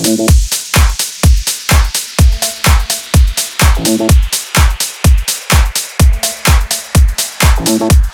[0.00, 0.20] Thank
[7.92, 8.07] you.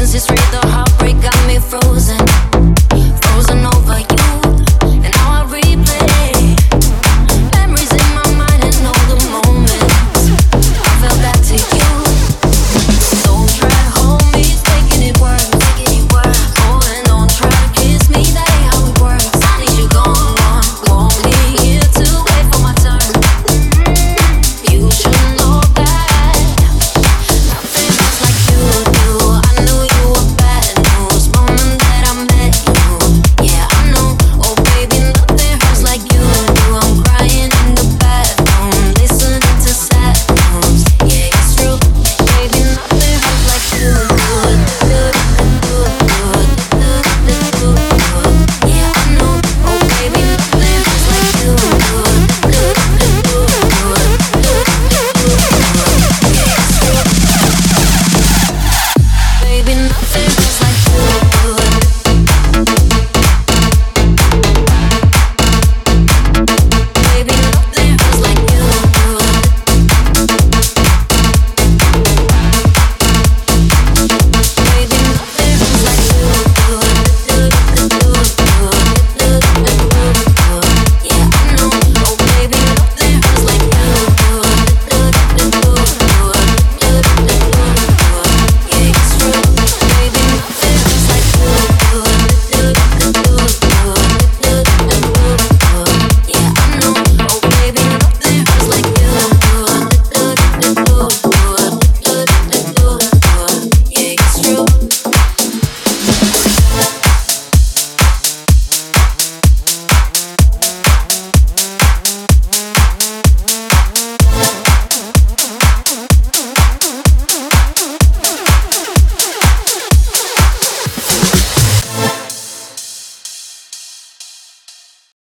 [0.00, 2.19] Since it's read, the heartbreak got me frozen.